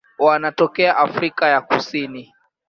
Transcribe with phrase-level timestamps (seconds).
[0.19, 2.33] Wanatokea Afrika ya Kusini.